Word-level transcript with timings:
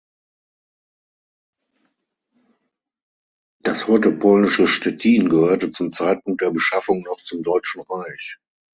Das 3.61 3.87
heute 3.87 4.09
polnische 4.11 4.65
Stettin 4.67 5.29
gehörte 5.29 5.69
zum 5.69 5.91
Zeitpunkt 5.91 6.41
der 6.41 6.49
Beschaffung 6.49 7.03
noch 7.03 7.17
zum 7.17 7.43
Deutschen 7.43 7.83
Reich. 7.83 8.39